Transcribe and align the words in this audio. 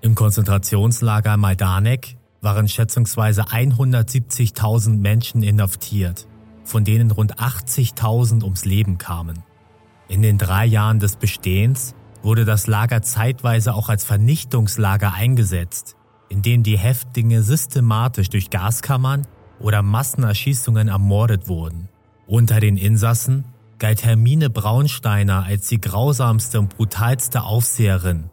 Im 0.00 0.14
Konzentrationslager 0.14 1.36
Majdanek 1.36 2.16
waren 2.40 2.68
schätzungsweise 2.68 3.46
170.000 3.46 4.96
Menschen 4.96 5.42
inhaftiert, 5.42 6.28
von 6.62 6.84
denen 6.84 7.10
rund 7.10 7.38
80.000 7.38 8.44
ums 8.44 8.64
Leben 8.64 8.98
kamen. 8.98 9.42
In 10.06 10.22
den 10.22 10.38
drei 10.38 10.66
Jahren 10.66 11.00
des 11.00 11.16
Bestehens 11.16 11.96
wurde 12.22 12.44
das 12.44 12.68
Lager 12.68 13.02
zeitweise 13.02 13.74
auch 13.74 13.88
als 13.88 14.04
Vernichtungslager 14.04 15.14
eingesetzt, 15.14 15.96
in 16.28 16.42
dem 16.42 16.62
die 16.62 16.78
Häftlinge 16.78 17.42
systematisch 17.42 18.28
durch 18.28 18.50
Gaskammern 18.50 19.26
oder 19.58 19.82
Massenerschießungen 19.82 20.88
ermordet 20.88 21.48
wurden. 21.48 21.88
Unter 22.28 22.60
den 22.60 22.76
Insassen 22.76 23.46
galt 23.78 24.04
Hermine 24.04 24.48
Braunsteiner 24.48 25.44
als 25.44 25.68
die 25.68 25.80
grausamste 25.80 26.60
und 26.60 26.76
brutalste 26.76 27.42
Aufseherin, 27.42 28.30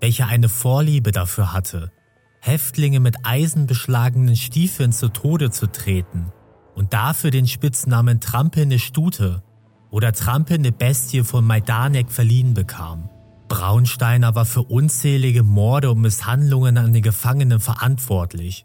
welche 0.00 0.26
eine 0.26 0.48
Vorliebe 0.48 1.12
dafür 1.12 1.52
hatte, 1.52 1.92
Häftlinge 2.40 3.00
mit 3.00 3.16
eisenbeschlagenen 3.22 4.36
Stiefeln 4.36 4.92
zu 4.92 5.08
Tode 5.08 5.50
zu 5.50 5.66
treten 5.66 6.32
und 6.74 6.92
dafür 6.94 7.30
den 7.30 7.46
Spitznamen 7.46 8.20
trampelnde 8.20 8.78
Stute 8.78 9.42
oder 9.90 10.12
trampelnde 10.12 10.72
Bestie 10.72 11.22
von 11.22 11.44
Majdanek 11.44 12.10
verliehen 12.10 12.54
bekam. 12.54 13.10
Braunsteiner 13.48 14.34
war 14.34 14.44
für 14.44 14.62
unzählige 14.62 15.42
Morde 15.42 15.90
und 15.90 16.00
Misshandlungen 16.00 16.78
an 16.78 16.92
den 16.92 17.02
Gefangenen 17.02 17.60
verantwortlich, 17.60 18.64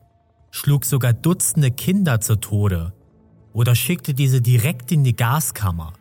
schlug 0.52 0.86
sogar 0.86 1.12
Dutzende 1.12 1.72
Kinder 1.72 2.22
zu 2.22 2.40
Tode 2.40 2.94
oder 3.52 3.76
schickte 3.76 4.14
diese 4.14 4.42
direkt 4.42 4.92
in 4.92 5.04
die 5.04 5.16
Gaskammer 5.16 5.94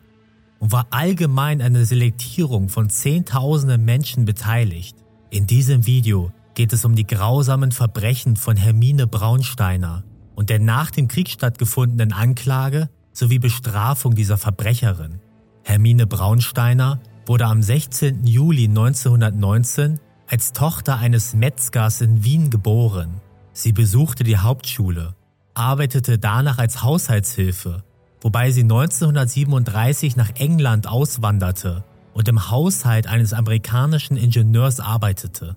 und 0.61 0.71
war 0.71 0.87
allgemein 0.91 1.63
an 1.63 1.75
der 1.75 1.87
Selektierung 1.87 2.69
von 2.69 2.91
Zehntausenden 2.91 3.85
Menschen 3.85 4.27
beteiligt. 4.27 5.04
In 5.35 5.49
diesem 5.49 5.85
Video 5.85 6.31
geht 6.55 6.73
es 6.73 6.85
um 6.85 6.95
die 6.95 7.09
grausamen 7.09 7.73
Verbrechen 7.73 8.37
von 8.37 8.57
Hermine 8.57 9.09
Braunsteiner 9.09 10.05
und 10.37 10.49
der 10.49 10.61
nach 10.61 10.93
dem 10.93 11.09
Krieg 11.09 11.29
stattgefundenen 11.29 12.13
Anklage 12.13 12.89
sowie 13.13 13.41
Bestrafung 13.41 14.15
dieser 14.15 14.39
Verbrecherin. 14.39 15.19
Hermine 15.65 16.07
Braunsteiner 16.07 17.01
wurde 17.27 17.47
am 17.47 17.65
16. 17.65 18.25
Juli 18.25 18.67
1919 18.67 19.99
als 20.29 20.53
Tochter 20.53 20.99
eines 20.99 21.35
Metzgers 21.35 22.01
in 22.01 22.23
Wien 22.23 22.49
geboren. 22.51 23.21
Sie 23.53 23.73
besuchte 23.73 24.23
die 24.23 24.39
Hauptschule, 24.39 25.17
arbeitete 25.55 26.17
danach 26.17 26.59
als 26.59 26.85
Haushaltshilfe, 26.85 27.83
wobei 28.21 28.53
sie 28.53 28.63
1937 28.63 30.15
nach 30.15 30.31
England 30.37 30.87
auswanderte 30.87 31.83
und 32.15 32.29
im 32.29 32.51
Haushalt 32.51 33.07
eines 33.07 33.35
amerikanischen 33.35 34.17
Ingenieurs 34.17 34.81
arbeitete. 34.81 35.57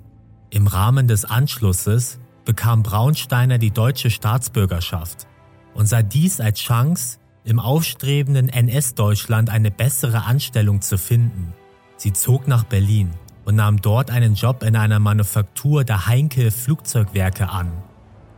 Im 0.50 0.67
Rahmen 0.67 1.08
des 1.08 1.23
Anschlusses 1.23 2.19
bekam 2.44 2.83
Braunsteiner 2.83 3.58
die 3.58 3.72
deutsche 3.72 4.09
Staatsbürgerschaft 4.09 5.28
und 5.73 5.85
sah 5.85 6.02
dies 6.02 6.41
als 6.41 6.59
Chance, 6.59 7.19
im 7.44 7.59
aufstrebenden 7.59 8.50
NS-Deutschland 8.50 9.50
eine 9.50 9.72
bessere 9.72 10.25
Anstellung 10.25 10.81
zu 10.81 10.97
finden. 10.97 11.53
Sie 11.95 12.11
zog 12.11 12.47
nach 12.47 12.66
Berlin 12.66 13.11
und 13.45 13.55
nahm 13.55 13.81
dort 13.81 14.11
einen 14.11 14.33
Job 14.33 14.63
in 14.63 14.75
einer 14.75 15.00
Manufaktur 15.00 15.85
der 15.85 16.08
Heinkel 16.08 16.52
Flugzeugwerke 16.52 17.50
an. 17.50 17.72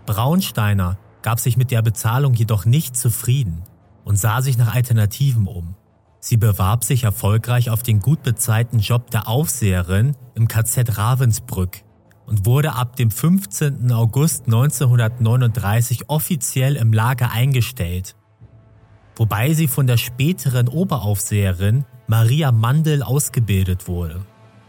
Braunsteiner 0.06 0.98
gab 1.22 1.40
sich 1.40 1.58
mit 1.58 1.72
der 1.72 1.82
Bezahlung 1.82 2.34
jedoch 2.34 2.66
nicht 2.66 2.96
zufrieden 2.96 3.64
und 4.04 4.18
sah 4.18 4.42
sich 4.42 4.58
nach 4.58 4.76
Alternativen 4.76 5.48
um. 5.48 5.76
Sie 6.20 6.38
bewarb 6.38 6.84
sich 6.84 7.04
erfolgreich 7.04 7.70
auf 7.70 7.82
den 7.82 8.00
gut 8.00 8.24
bezahlten 8.24 8.80
Job 8.80 9.10
der 9.12 9.28
Aufseherin 9.28 10.16
im 10.36 10.48
KZ 10.48 10.98
Ravensbrück 10.98 11.84
und 12.26 12.46
wurde 12.46 12.74
ab 12.74 12.96
dem 12.98 13.10
15. 13.10 13.92
August 13.92 14.46
1939 14.46 16.10
offiziell 16.10 16.76
im 16.76 16.94
Lager 16.94 17.32
eingestellt, 17.32 18.16
wobei 19.16 19.54
sie 19.54 19.68
von 19.68 19.88
der 19.88 19.98
späteren 19.98 20.68
Oberaufseherin 20.68 21.86
Maria 22.08 22.52
Mandel 22.52 23.02
ausgebildet 23.02 23.88
wurde. 23.88 24.26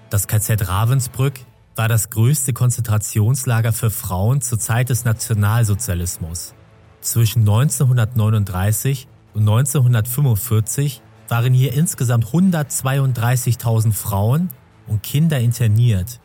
Das 0.09 0.27
KZ 0.29 0.69
Ravensbrück 0.69 1.41
war 1.77 1.89
das 1.89 2.11
größte 2.11 2.53
Konzentrationslager 2.53 3.73
für 3.73 3.91
Frauen 3.91 4.41
zur 4.41 4.59
Zeit 4.59 4.91
des 4.91 5.05
Nationalsozialismus. 5.05 6.55
Zwischen 7.01 7.41
1939 7.41 9.09
und 9.35 9.43
1945 9.43 11.03
waren 11.31 11.55
hier 11.55 11.73
insgesamt 11.73 12.27
132.000 12.27 13.93
Frauen 13.93 14.49
und 14.87 15.03
Kinder 15.03 15.39
interniert, 15.39 16.21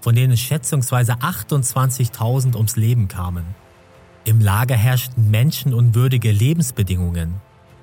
von 0.00 0.14
denen 0.14 0.36
schätzungsweise 0.36 1.14
28.000 1.14 2.56
ums 2.56 2.76
Leben 2.76 3.08
kamen. 3.08 3.44
Im 4.24 4.40
Lager 4.40 4.76
herrschten 4.76 5.30
menschenunwürdige 5.30 6.30
Lebensbedingungen. 6.30 7.40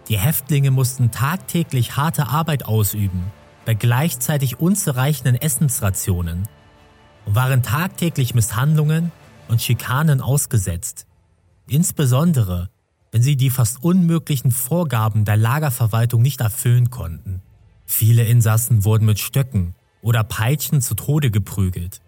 Die 0.07 0.17
Häftlinge 0.17 0.71
mussten 0.71 1.11
tagtäglich 1.11 1.97
harte 1.97 2.27
Arbeit 2.27 2.65
ausüben, 2.65 3.25
bei 3.65 3.73
gleichzeitig 3.73 4.59
unzureichenden 4.59 5.35
Essensrationen 5.35 6.47
und 7.25 7.35
waren 7.35 7.61
tagtäglich 7.61 8.33
Misshandlungen 8.33 9.11
und 9.47 9.61
Schikanen 9.61 10.21
ausgesetzt. 10.21 11.07
Insbesondere 11.67 12.69
wenn 13.11 13.21
sie 13.21 13.35
die 13.35 13.49
fast 13.49 13.83
unmöglichen 13.83 14.51
Vorgaben 14.51 15.25
der 15.25 15.37
Lagerverwaltung 15.37 16.21
nicht 16.21 16.41
erfüllen 16.41 16.89
konnten. 16.89 17.41
Viele 17.85 18.23
Insassen 18.23 18.85
wurden 18.85 19.05
mit 19.05 19.19
Stöcken 19.19 19.73
oder 20.01 20.23
Peitschen 20.23 20.81
zu 20.81 20.93
Tode 20.93 21.31
geprügelt, 21.31 22.01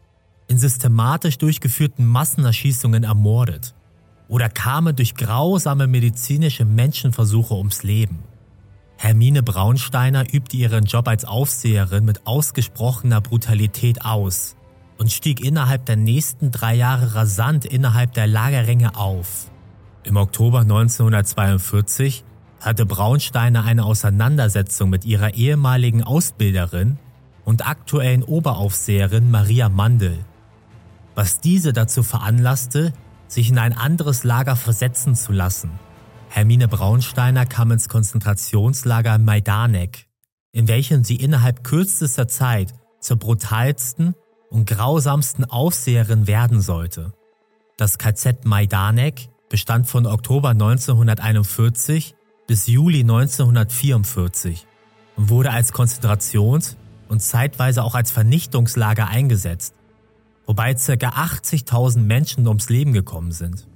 in 0.48 0.60
systematisch 0.60 1.38
durchgeführten 1.38 2.06
Massenerschießungen 2.06 3.04
ermordet 3.04 3.74
oder 4.28 4.48
kamen 4.48 4.96
durch 4.96 5.16
grausame 5.16 5.88
medizinische 5.88 6.66
Menschenversuche 6.66 7.54
ums 7.56 7.84
Leben. 7.84 8.20
Hermine 8.98 9.42
Braunsteiner 9.42 10.32
übte 10.32 10.58
ihren 10.58 10.86
Job 10.86 11.08
als 11.08 11.26
Aufseherin 11.26 12.06
mit 12.06 12.28
ausgesprochener 12.28 13.20
Brutalität 13.20 14.06
aus 14.06 14.56
und 15.00 15.12
stieg 15.12 15.44
innerhalb 15.44 15.88
der 15.88 15.96
nächsten 15.96 16.52
drei 16.52 16.76
Jahre 16.76 17.16
rasant 17.16 17.66
innerhalb 17.66 18.14
der 18.14 18.28
Lagerränge 18.28 18.96
auf. 18.96 19.50
Im 20.04 20.18
Oktober 20.18 20.62
1942 20.62 22.24
hatte 22.60 22.86
Braunsteiner 22.86 23.64
eine 23.66 23.86
Auseinandersetzung 23.86 24.90
mit 24.90 25.06
ihrer 25.06 25.36
ehemaligen 25.36 26.04
Ausbilderin 26.04 26.98
und 27.46 27.68
aktuellen 27.68 28.24
Oberaufseherin 28.24 29.30
Maria 29.30 29.70
Mandel, 29.70 30.18
was 31.14 31.40
diese 31.40 31.72
dazu 31.72 32.04
veranlasste, 32.04 32.94
sich 33.28 33.50
in 33.50 33.60
ein 33.60 33.78
anderes 33.78 34.24
Lager 34.24 34.56
versetzen 34.56 35.16
zu 35.16 35.32
lassen. 35.32 35.72
Hermine 36.30 36.68
Braunsteiner 36.68 37.46
kam 37.46 37.72
ins 37.72 37.88
Konzentrationslager 37.88 39.18
Majdanek, 39.18 40.08
in 40.52 40.68
welchem 40.68 41.04
sie 41.04 41.16
innerhalb 41.16 41.64
kürzester 41.64 42.28
Zeit 42.28 42.74
zur 43.00 43.18
brutalsten 43.18 44.16
und 44.50 44.66
grausamsten 44.66 45.46
Aufseherin 45.46 46.28
werden 46.28 46.62
sollte. 46.62 47.14
Das 47.78 47.98
KZ 47.98 48.46
Majdanek 48.46 49.31
bestand 49.52 49.86
von 49.86 50.06
Oktober 50.08 50.52
1941 50.52 52.16
bis 52.48 52.68
Juli 52.68 53.02
1944 53.02 54.66
und 55.18 55.30
wurde 55.30 55.52
als 55.52 55.74
Konzentrations- 55.74 56.78
und 57.10 57.22
zeitweise 57.22 57.84
auch 57.84 57.94
als 57.94 58.12
Vernichtungslager 58.12 59.10
eingesetzt, 59.10 59.76
wobei 60.46 60.74
ca. 60.74 60.94
80.000 60.94 62.00
Menschen 62.00 62.48
ums 62.48 62.70
Leben 62.70 62.94
gekommen 62.94 63.34
sind. 63.34 63.68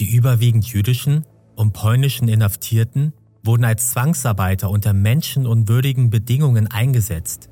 Die 0.00 0.12
überwiegend 0.12 0.66
jüdischen 0.66 1.24
und 1.54 1.74
polnischen 1.74 2.26
Inhaftierten 2.26 3.12
wurden 3.44 3.64
als 3.64 3.90
Zwangsarbeiter 3.90 4.68
unter 4.68 4.92
menschenunwürdigen 4.92 6.10
Bedingungen 6.10 6.66
eingesetzt. 6.66 7.50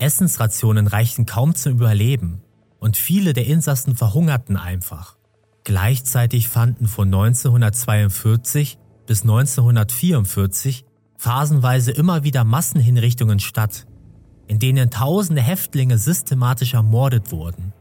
Essensrationen 0.00 0.88
reichten 0.88 1.24
kaum 1.24 1.54
zum 1.54 1.74
Überleben 1.74 2.42
und 2.80 2.96
viele 2.96 3.32
der 3.32 3.46
Insassen 3.46 3.94
verhungerten 3.94 4.56
einfach. 4.56 5.15
Gleichzeitig 5.66 6.48
fanden 6.48 6.86
von 6.86 7.08
1942 7.08 8.78
bis 9.04 9.22
1944 9.22 10.84
phasenweise 11.18 11.90
immer 11.90 12.22
wieder 12.22 12.44
Massenhinrichtungen 12.44 13.40
statt, 13.40 13.84
in 14.46 14.60
denen 14.60 14.90
tausende 14.90 15.42
Häftlinge 15.42 15.98
systematisch 15.98 16.74
ermordet 16.74 17.32
wurden. 17.32 17.72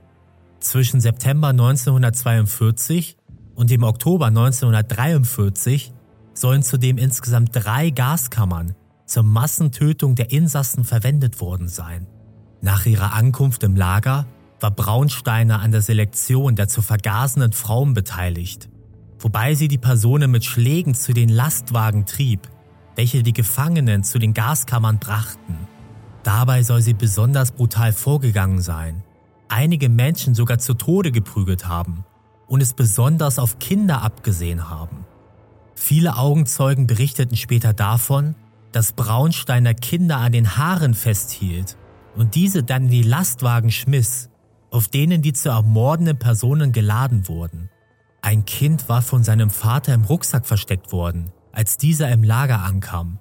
Zwischen 0.59 0.99
September 0.99 1.49
1942 1.49 3.17
und 3.53 3.69
dem 3.69 3.83
Oktober 3.83 4.25
1943 4.25 5.93
sollen 6.33 6.63
zudem 6.63 6.97
insgesamt 6.97 7.51
drei 7.53 7.91
Gaskammern 7.91 8.73
zur 9.05 9.21
Massentötung 9.21 10.15
der 10.15 10.31
Insassen 10.31 10.85
verwendet 10.85 11.39
worden 11.39 11.67
sein. 11.67 12.07
Nach 12.61 12.87
ihrer 12.87 13.13
Ankunft 13.13 13.61
im 13.61 13.75
Lager 13.75 14.25
war 14.59 14.71
Braunsteiner 14.71 15.59
an 15.59 15.71
der 15.71 15.81
Selektion 15.81 16.55
der 16.55 16.67
zu 16.67 16.81
vergasenden 16.81 17.51
Frauen 17.51 17.93
beteiligt, 17.93 18.69
wobei 19.19 19.53
sie 19.55 19.67
die 19.67 19.77
Personen 19.77 20.31
mit 20.31 20.45
Schlägen 20.45 20.95
zu 20.95 21.13
den 21.13 21.29
Lastwagen 21.29 22.05
trieb, 22.05 22.49
welche 22.95 23.23
die 23.23 23.33
Gefangenen 23.33 24.03
zu 24.03 24.19
den 24.19 24.33
Gaskammern 24.33 24.99
brachten. 24.99 25.67
Dabei 26.23 26.63
soll 26.63 26.81
sie 26.81 26.93
besonders 26.93 27.51
brutal 27.51 27.93
vorgegangen 27.93 28.61
sein, 28.61 29.03
einige 29.49 29.89
Menschen 29.89 30.33
sogar 30.33 30.57
zu 30.57 30.73
Tode 30.73 31.11
geprügelt 31.11 31.67
haben 31.67 32.05
und 32.47 32.61
es 32.61 32.73
besonders 32.73 33.39
auf 33.39 33.59
Kinder 33.59 34.01
abgesehen 34.01 34.69
haben. 34.69 35.05
Viele 35.75 36.17
Augenzeugen 36.17 36.87
berichteten 36.87 37.35
später 37.35 37.73
davon, 37.73 38.35
dass 38.71 38.93
Braunsteiner 38.93 39.73
Kinder 39.73 40.17
an 40.17 40.31
den 40.31 40.57
Haaren 40.57 40.93
festhielt 40.93 41.77
und 42.15 42.35
diese 42.35 42.63
dann 42.63 42.83
in 42.83 42.89
die 42.89 43.03
Lastwagen 43.03 43.71
schmiss, 43.71 44.29
auf 44.75 44.89
denen 44.89 45.21
die 45.21 45.31
zu 45.31 45.49
ermordenden 45.49 46.19
Personen 46.19 46.73
geladen 46.73 47.29
wurden. 47.29 47.69
Ein 48.21 48.43
Kind 48.43 48.89
war 48.89 49.01
von 49.01 49.23
seinem 49.23 49.49
Vater 49.49 49.93
im 49.93 50.03
Rucksack 50.03 50.45
versteckt 50.45 50.91
worden, 50.91 51.31
als 51.53 51.77
dieser 51.77 52.09
im 52.09 52.23
Lager 52.23 52.61
ankam, 52.61 53.19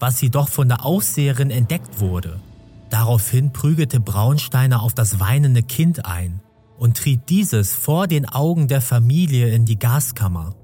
was 0.00 0.22
jedoch 0.22 0.48
von 0.48 0.68
der 0.68 0.84
Aufseherin 0.84 1.50
entdeckt 1.50 2.00
wurde. 2.00 2.40
Daraufhin 2.88 3.52
prügelte 3.52 4.00
Braunsteiner 4.00 4.82
auf 4.82 4.94
das 4.94 5.20
weinende 5.20 5.62
Kind 5.62 6.06
ein 6.06 6.40
und 6.78 6.96
trieb 6.96 7.26
dieses 7.26 7.74
vor 7.74 8.06
den 8.06 8.26
Augen 8.26 8.66
der 8.66 8.80
Familie 8.80 9.48
in 9.48 9.66
die 9.66 9.78
Gaskammer. 9.78 10.54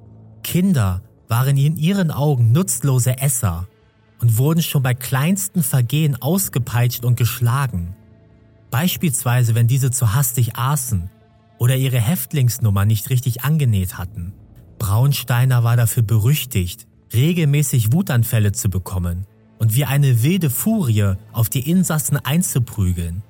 Kinder 0.42 1.02
waren 1.28 1.58
in 1.58 1.76
ihren 1.76 2.10
Augen 2.10 2.52
nutzlose 2.52 3.18
Esser 3.18 3.68
und 4.20 4.38
wurden 4.38 4.62
schon 4.62 4.82
bei 4.82 4.94
kleinsten 4.94 5.62
Vergehen 5.62 6.20
ausgepeitscht 6.22 7.04
und 7.04 7.16
geschlagen. 7.16 7.94
Beispielsweise, 8.70 9.54
wenn 9.54 9.66
diese 9.66 9.90
zu 9.90 10.14
hastig 10.14 10.56
aßen 10.56 11.10
oder 11.58 11.76
ihre 11.76 12.00
Häftlingsnummer 12.00 12.84
nicht 12.84 13.10
richtig 13.10 13.42
angenäht 13.44 13.98
hatten. 13.98 14.32
Braunsteiner 14.78 15.62
war 15.64 15.76
dafür 15.76 16.02
berüchtigt, 16.02 16.86
regelmäßig 17.12 17.92
Wutanfälle 17.92 18.52
zu 18.52 18.70
bekommen 18.70 19.26
und 19.58 19.74
wie 19.74 19.84
eine 19.84 20.22
wilde 20.22 20.48
Furie 20.48 21.14
auf 21.32 21.50
die 21.50 21.68
Insassen 21.68 22.16
einzuprügeln. 22.16 23.22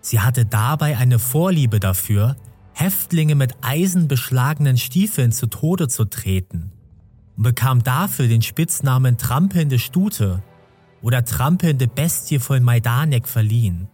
Sie 0.00 0.20
hatte 0.20 0.46
dabei 0.46 0.96
eine 0.96 1.18
Vorliebe 1.18 1.78
dafür, 1.78 2.36
Häftlinge 2.72 3.34
mit 3.34 3.54
eisenbeschlagenen 3.60 4.78
Stiefeln 4.78 5.32
zu 5.32 5.46
Tode 5.46 5.88
zu 5.88 6.06
treten 6.06 6.72
und 7.36 7.42
bekam 7.42 7.84
dafür 7.84 8.26
den 8.26 8.42
Spitznamen 8.42 9.18
Trampelnde 9.18 9.78
Stute 9.78 10.42
oder 11.02 11.24
Trampelnde 11.24 11.86
Bestie 11.86 12.38
von 12.38 12.62
Majdanek 12.62 13.28
verliehen. 13.28 13.88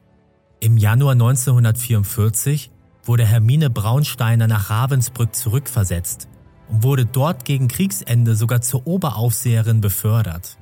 Im 0.67 0.79
Januar 0.79 1.13
1944 1.13 2.73
wurde 3.05 3.25
Hermine 3.25 3.71
Braunsteiner 3.71 4.49
nach 4.49 4.69
Ravensbrück 4.69 5.33
zurückversetzt 5.33 6.27
und 6.69 6.83
wurde 6.83 7.07
dort 7.07 7.45
gegen 7.45 7.69
Kriegsende 7.69 8.35
sogar 8.35 8.63
zur 8.63 8.85
Oberaufseherin 8.85 9.81
befördert. 9.81 10.59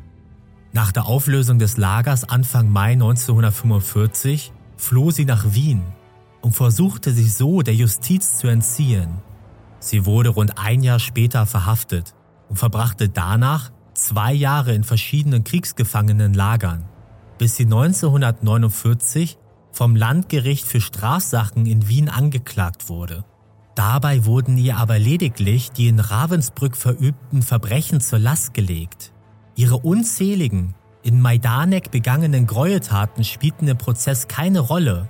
Nach 0.74 0.92
der 0.92 1.06
Auflösung 1.06 1.58
des 1.58 1.78
Lagers 1.78 2.28
Anfang 2.28 2.68
Mai 2.68 2.92
1945 2.92 4.52
floh 4.76 5.10
sie 5.10 5.24
nach 5.24 5.54
Wien 5.54 5.80
und 6.42 6.52
versuchte 6.52 7.10
sich 7.10 7.32
so 7.32 7.62
der 7.62 7.74
Justiz 7.74 8.36
zu 8.36 8.48
entziehen. 8.48 9.22
Sie 9.78 10.04
wurde 10.04 10.28
rund 10.28 10.58
ein 10.58 10.82
Jahr 10.82 10.98
später 10.98 11.46
verhaftet 11.46 12.14
und 12.50 12.58
verbrachte 12.58 13.08
danach 13.08 13.70
zwei 13.94 14.34
Jahre 14.34 14.74
in 14.74 14.84
verschiedenen 14.84 15.44
Kriegsgefangenenlagern, 15.44 16.84
bis 17.38 17.56
sie 17.56 17.64
1949 17.64 19.38
vom 19.74 19.96
Landgericht 19.96 20.66
für 20.66 20.80
Strafsachen 20.80 21.66
in 21.66 21.88
Wien 21.88 22.08
angeklagt 22.08 22.88
wurde. 22.88 23.24
Dabei 23.74 24.24
wurden 24.24 24.56
ihr 24.56 24.76
aber 24.76 25.00
lediglich 25.00 25.72
die 25.72 25.88
in 25.88 25.98
Ravensbrück 25.98 26.76
verübten 26.76 27.42
Verbrechen 27.42 28.00
zur 28.00 28.20
Last 28.20 28.54
gelegt. 28.54 29.12
Ihre 29.56 29.78
unzähligen, 29.78 30.74
in 31.02 31.20
Majdanek 31.20 31.90
begangenen 31.90 32.46
Gräueltaten 32.46 33.24
spielten 33.24 33.66
im 33.66 33.76
Prozess 33.76 34.28
keine 34.28 34.60
Rolle 34.60 35.08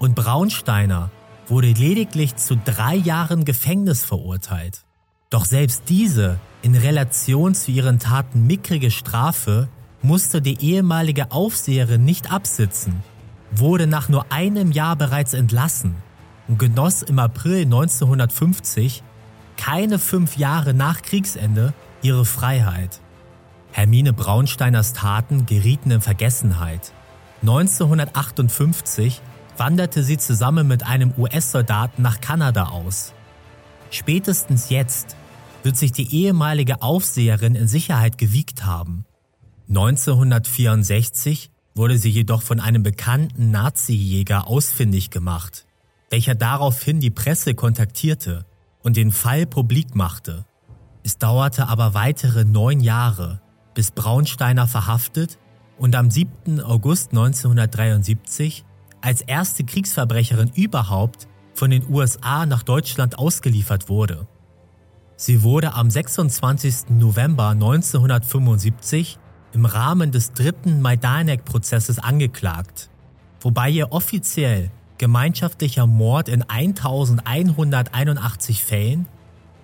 und 0.00 0.16
Braunsteiner 0.16 1.10
wurde 1.46 1.68
lediglich 1.68 2.34
zu 2.34 2.56
drei 2.56 2.96
Jahren 2.96 3.44
Gefängnis 3.44 4.04
verurteilt. 4.04 4.84
Doch 5.30 5.44
selbst 5.44 5.84
diese 5.88 6.40
in 6.62 6.74
Relation 6.74 7.54
zu 7.54 7.70
ihren 7.70 8.00
Taten 8.00 8.46
mickrige 8.46 8.90
Strafe 8.90 9.68
musste 10.02 10.42
die 10.42 10.60
ehemalige 10.60 11.30
Aufseherin 11.30 12.04
nicht 12.04 12.32
absitzen, 12.32 13.02
wurde 13.58 13.86
nach 13.86 14.08
nur 14.08 14.26
einem 14.30 14.72
Jahr 14.72 14.96
bereits 14.96 15.34
entlassen 15.34 15.96
und 16.48 16.58
genoss 16.58 17.02
im 17.02 17.18
April 17.18 17.62
1950, 17.62 19.02
keine 19.56 19.98
fünf 19.98 20.36
Jahre 20.36 20.74
nach 20.74 21.02
Kriegsende, 21.02 21.72
ihre 22.02 22.24
Freiheit. 22.24 23.00
Hermine 23.72 24.12
Braunsteiners 24.12 24.92
Taten 24.92 25.46
gerieten 25.46 25.90
in 25.90 26.00
Vergessenheit. 26.00 26.92
1958 27.42 29.20
wanderte 29.56 30.02
sie 30.02 30.18
zusammen 30.18 30.66
mit 30.66 30.84
einem 30.84 31.12
US-Soldaten 31.18 32.02
nach 32.02 32.20
Kanada 32.20 32.68
aus. 32.68 33.12
Spätestens 33.90 34.70
jetzt 34.70 35.16
wird 35.62 35.76
sich 35.76 35.92
die 35.92 36.14
ehemalige 36.14 36.82
Aufseherin 36.82 37.54
in 37.54 37.68
Sicherheit 37.68 38.18
gewiegt 38.18 38.64
haben. 38.64 39.04
1964 39.68 41.50
wurde 41.74 41.98
sie 41.98 42.10
jedoch 42.10 42.42
von 42.42 42.60
einem 42.60 42.82
bekannten 42.82 43.50
Nazi-Jäger 43.50 44.46
ausfindig 44.46 45.10
gemacht, 45.10 45.66
welcher 46.10 46.34
daraufhin 46.34 47.00
die 47.00 47.10
Presse 47.10 47.54
kontaktierte 47.54 48.46
und 48.82 48.96
den 48.96 49.10
Fall 49.10 49.46
publik 49.46 49.94
machte. 49.94 50.44
Es 51.02 51.18
dauerte 51.18 51.68
aber 51.68 51.94
weitere 51.94 52.44
neun 52.44 52.80
Jahre, 52.80 53.40
bis 53.74 53.90
Braunsteiner 53.90 54.66
verhaftet 54.66 55.38
und 55.78 55.96
am 55.96 56.10
7. 56.10 56.60
August 56.60 57.10
1973 57.10 58.64
als 59.00 59.20
erste 59.20 59.64
Kriegsverbrecherin 59.64 60.50
überhaupt 60.54 61.28
von 61.52 61.70
den 61.70 61.88
USA 61.92 62.46
nach 62.46 62.62
Deutschland 62.62 63.18
ausgeliefert 63.18 63.88
wurde. 63.88 64.26
Sie 65.16 65.42
wurde 65.42 65.74
am 65.74 65.90
26. 65.90 66.90
November 66.90 67.50
1975 67.50 69.18
im 69.54 69.64
Rahmen 69.64 70.12
des 70.12 70.32
dritten 70.32 70.82
Majdanek-Prozesses 70.82 71.98
angeklagt, 71.98 72.90
wobei 73.40 73.70
ihr 73.70 73.92
offiziell 73.92 74.70
gemeinschaftlicher 74.98 75.86
Mord 75.86 76.28
in 76.28 76.42
1181 76.42 78.64
Fällen 78.64 79.06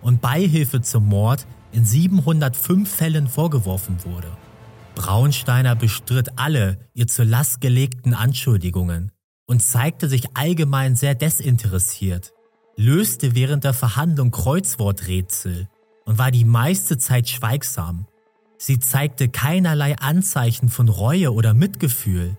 und 0.00 0.20
Beihilfe 0.20 0.80
zum 0.80 1.06
Mord 1.06 1.46
in 1.72 1.84
705 1.84 2.90
Fällen 2.90 3.28
vorgeworfen 3.28 3.98
wurde. 4.04 4.28
Braunsteiner 4.94 5.76
bestritt 5.76 6.30
alle 6.36 6.78
ihr 6.94 7.06
zur 7.06 7.26
Last 7.26 7.60
gelegten 7.60 8.14
Anschuldigungen 8.14 9.12
und 9.46 9.62
zeigte 9.62 10.08
sich 10.08 10.36
allgemein 10.36 10.96
sehr 10.96 11.14
desinteressiert 11.14 12.32
löste 12.80 13.34
während 13.34 13.64
der 13.64 13.74
Verhandlung 13.74 14.30
Kreuzworträtsel 14.30 15.68
und 16.06 16.18
war 16.18 16.30
die 16.30 16.46
meiste 16.46 16.96
Zeit 16.96 17.28
schweigsam. 17.28 18.06
Sie 18.62 18.78
zeigte 18.78 19.30
keinerlei 19.30 19.96
Anzeichen 19.96 20.68
von 20.68 20.90
Reue 20.90 21.32
oder 21.32 21.54
Mitgefühl, 21.54 22.36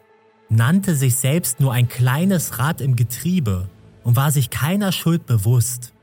nannte 0.49 0.93
sich 0.95 1.15
selbst 1.15 1.59
nur 1.59 1.73
ein 1.73 1.89
kleines 1.89 2.59
Rad 2.59 2.79
im 2.79 2.95
Getriebe 2.95 3.71
und 4.03 4.15
war 4.17 4.29
sich 4.29 4.51
keiner 4.51 4.91
Schuld 4.91 5.25
bewusst. 5.25 5.93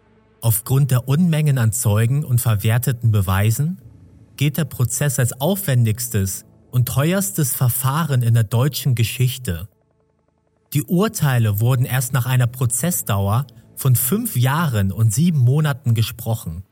Aufgrund 0.41 0.91
der 0.91 1.07
Unmengen 1.07 1.57
an 1.57 1.71
Zeugen 1.71 2.25
und 2.25 2.41
verwerteten 2.41 3.13
Beweisen 3.13 3.79
gilt 4.37 4.57
der 4.57 4.65
Prozess 4.65 5.21
als 5.21 5.41
aufwendigstes 5.41 6.47
und 6.73 6.89
teuerstes 6.89 7.55
Verfahren 7.55 8.23
in 8.23 8.35
der 8.35 8.43
deutschen 8.43 8.97
Geschichte. 8.97 9.69
Die 10.73 10.83
Urteile 10.83 11.61
wurden 11.61 11.85
erst 11.85 12.13
nach 12.13 12.27
einer 12.27 12.49
Prozessdauer 12.49 13.47
von 13.77 13.95
fünf 13.95 14.35
Jahren 14.35 14.91
und 14.91 15.15
sieben 15.15 15.39
Monaten 15.39 15.95
gesprochen. 15.95 16.65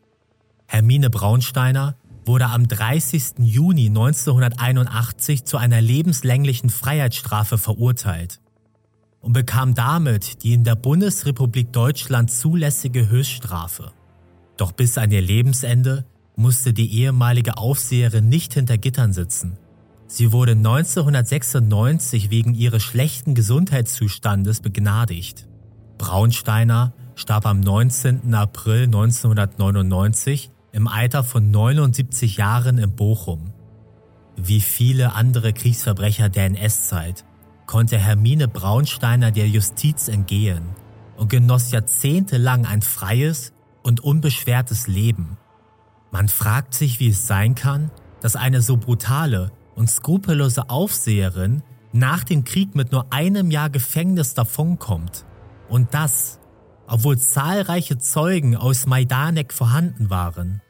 Hermine 0.67 1.11
Braunsteiner 1.11 1.97
wurde 2.27 2.47
am 2.47 2.67
30. 2.67 3.39
Juni 3.39 3.87
1981 3.87 5.45
zu 5.45 5.57
einer 5.57 5.81
lebenslänglichen 5.81 6.71
Freiheitsstrafe 6.71 7.57
verurteilt 7.57 8.41
und 9.21 9.33
bekam 9.33 9.75
damit 9.75 10.43
die 10.43 10.53
in 10.53 10.65
der 10.65 10.75
Bundesrepublik 10.75 11.73
Deutschland 11.73 12.31
zulässige 12.31 13.09
Höchststrafe. 13.09 13.93
Doch 14.57 14.73
bis 14.73 14.99
an 14.99 15.11
ihr 15.11 15.23
Lebensende 15.23 16.05
musste 16.37 16.73
die 16.73 16.93
ehemalige 17.01 17.57
Aufseherin 17.57 18.29
nicht 18.29 18.55
hinter 18.55 18.77
Gittern 18.77 19.13
sitzen. 19.13 19.59
Sie 20.09 20.33
wurde 20.33 20.53
1996 20.53 22.31
wegen 22.31 22.55
ihres 22.55 22.83
schlechten 22.83 23.35
Gesundheitszustandes 23.35 24.61
begnadigt. 24.61 25.49
Braunsteiner 25.99 26.93
starb 27.17 27.47
am 27.47 27.61
19. 27.61 28.35
April 28.35 28.85
1999 28.85 30.51
im 30.77 30.89
Alter 30.89 31.25
von 31.25 31.51
79 31.51 32.37
Jahren 32.37 32.77
in 32.77 32.95
Bochum. 32.95 33.55
Wie 34.37 34.61
viele 34.61 35.15
andere 35.15 35.55
Kriegsverbrecher 35.55 36.29
der 36.29 36.45
NS-Zeit 36.45 37.25
konnte 37.65 37.97
Hermine 37.97 38.47
Braunsteiner 38.47 39.31
der 39.31 39.49
Justiz 39.49 40.09
entgehen 40.09 40.67
und 41.17 41.31
genoss 41.31 41.71
jahrzehntelang 41.71 42.67
ein 42.67 42.83
freies 42.83 43.55
und 43.83 44.01
unbeschwertes 44.01 44.87
Leben. 44.87 45.39
Man 46.11 46.29
fragt 46.29 46.75
sich, 46.75 47.01
wie 47.01 47.09
es 47.09 47.27
sein 47.27 47.55
kann, 47.55 47.91
dass 48.21 48.37
eine 48.37 48.61
so 48.61 48.77
brutale 48.77 49.53
und 49.77 49.89
skrupellose 49.89 50.69
Aufseherin 50.69 51.63
nach 51.93 52.23
dem 52.23 52.45
Krieg 52.45 52.75
mit 52.75 52.93
nur 52.93 53.15
einem 53.15 53.51
Jahr 53.51 53.71
Gefängnis 53.71 54.35
davonkommt 54.35 55.25
Und 55.71 55.95
das, 55.95 56.39
obwohl 56.87 57.17
zahlreiche 57.17 57.97
Zeugen 57.97 58.57
aus 58.57 58.85
Majdanek 58.85 59.55
vorhanden 59.55 60.11
waren. 60.11 60.61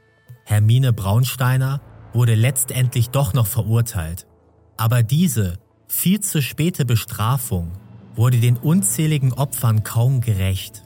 Hermine 0.48 0.92
Braunsteiner 0.92 1.80
wurde 2.12 2.36
letztendlich 2.36 3.10
doch 3.10 3.34
noch 3.34 3.48
verurteilt. 3.48 4.28
Aber 4.76 5.02
diese 5.02 5.58
viel 5.88 6.20
zu 6.20 6.40
späte 6.40 6.84
Bestrafung 6.84 7.72
wurde 8.14 8.38
den 8.38 8.56
unzähligen 8.56 9.32
Opfern 9.32 9.82
kaum 9.82 10.20
gerecht. 10.20 10.84